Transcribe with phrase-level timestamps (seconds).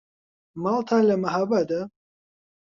[0.61, 1.81] ماڵتان لە مەهابادە؟